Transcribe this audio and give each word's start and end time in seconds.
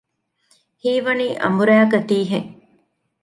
ހީވަނީ 0.81 1.27
އަނބުރައިގަތީ 1.41 2.17
ހެން 2.31 2.49